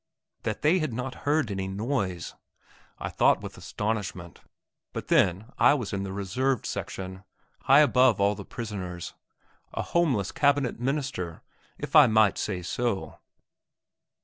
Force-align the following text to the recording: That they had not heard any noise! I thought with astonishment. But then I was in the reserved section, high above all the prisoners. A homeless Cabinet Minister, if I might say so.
That 0.41 0.63
they 0.63 0.79
had 0.79 0.93
not 0.93 1.13
heard 1.29 1.51
any 1.51 1.67
noise! 1.67 2.33
I 2.97 3.09
thought 3.09 3.41
with 3.41 3.55
astonishment. 3.55 4.41
But 4.93 5.09
then 5.09 5.51
I 5.59 5.75
was 5.75 5.93
in 5.93 6.01
the 6.01 6.11
reserved 6.11 6.65
section, 6.65 7.23
high 7.65 7.81
above 7.81 8.19
all 8.19 8.33
the 8.33 8.43
prisoners. 8.43 9.13
A 9.75 9.83
homeless 9.83 10.31
Cabinet 10.31 10.79
Minister, 10.79 11.43
if 11.77 11.95
I 11.95 12.07
might 12.07 12.39
say 12.39 12.63
so. 12.63 13.19